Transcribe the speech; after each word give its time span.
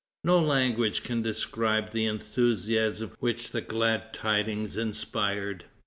No 0.23 0.39
language 0.39 1.03
can 1.03 1.21
describe 1.21 1.91
the 1.91 2.07
enthusiasm 2.07 3.11
which 3.19 3.49
the 3.49 3.61
glad 3.61 4.13
tidings 4.15 4.75
inspired. 4.75 5.65